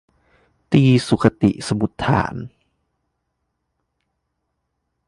[0.71, 2.35] ตรีสุคติสมุฏฐาน